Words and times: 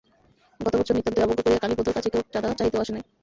গত 0.59 0.73
বৎসর 0.75 0.95
নিতান্তই 0.97 1.23
অবজ্ঞা 1.23 1.43
করিয়া 1.43 1.61
কালীপদর 1.63 1.95
কাছে 1.97 2.09
কেহ 2.11 2.21
চাঁদা 2.33 2.47
চাহিতেও 2.59 2.83
আসে 2.83 2.91
নাই। 2.93 3.03